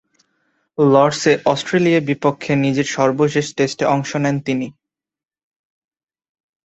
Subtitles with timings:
[0.77, 4.67] লর্ডসে অস্ট্রেলিয়ার বিপক্ষে নিজের সর্বশেষ টেস্টে অংশ নেন তিনি।